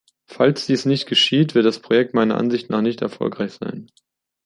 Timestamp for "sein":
3.53-3.85